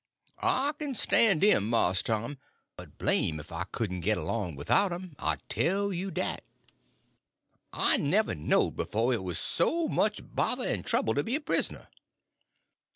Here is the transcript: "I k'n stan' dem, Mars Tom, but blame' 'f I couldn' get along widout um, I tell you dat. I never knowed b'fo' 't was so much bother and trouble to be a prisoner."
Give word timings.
"I 0.41 0.73
k'n 0.79 0.95
stan' 0.95 1.37
dem, 1.37 1.69
Mars 1.69 2.01
Tom, 2.01 2.39
but 2.75 2.97
blame' 2.97 3.39
'f 3.39 3.51
I 3.51 3.65
couldn' 3.65 3.99
get 3.99 4.17
along 4.17 4.55
widout 4.55 4.91
um, 4.91 5.15
I 5.19 5.37
tell 5.47 5.93
you 5.93 6.09
dat. 6.09 6.43
I 7.71 7.97
never 7.97 8.33
knowed 8.33 8.77
b'fo' 8.77 9.11
't 9.13 9.17
was 9.21 9.37
so 9.37 9.87
much 9.87 10.21
bother 10.23 10.67
and 10.67 10.83
trouble 10.83 11.13
to 11.13 11.23
be 11.23 11.35
a 11.35 11.39
prisoner." 11.39 11.87